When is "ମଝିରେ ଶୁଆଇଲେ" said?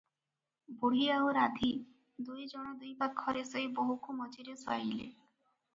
4.25-5.11